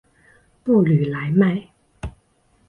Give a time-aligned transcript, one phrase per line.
[0.63, 1.63] 布吕莱迈。